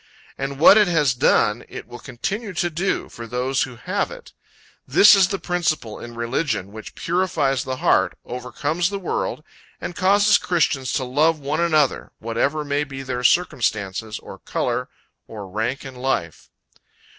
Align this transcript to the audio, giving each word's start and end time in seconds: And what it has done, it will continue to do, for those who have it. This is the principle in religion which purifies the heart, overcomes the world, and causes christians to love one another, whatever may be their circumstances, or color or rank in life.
And 0.35 0.57
what 0.57 0.77
it 0.79 0.87
has 0.87 1.13
done, 1.13 1.63
it 1.69 1.87
will 1.87 1.99
continue 1.99 2.53
to 2.53 2.71
do, 2.71 3.07
for 3.07 3.27
those 3.27 3.61
who 3.61 3.75
have 3.75 4.09
it. 4.09 4.33
This 4.87 5.13
is 5.13 5.27
the 5.27 5.37
principle 5.37 5.99
in 5.99 6.15
religion 6.15 6.71
which 6.71 6.95
purifies 6.95 7.63
the 7.63 7.75
heart, 7.75 8.17
overcomes 8.25 8.89
the 8.89 8.97
world, 8.97 9.43
and 9.79 9.95
causes 9.95 10.39
christians 10.39 10.91
to 10.93 11.03
love 11.03 11.39
one 11.39 11.59
another, 11.59 12.11
whatever 12.17 12.65
may 12.65 12.83
be 12.83 13.03
their 13.03 13.23
circumstances, 13.23 14.17
or 14.17 14.39
color 14.39 14.89
or 15.27 15.47
rank 15.47 15.85
in 15.85 15.93
life. 15.93 16.49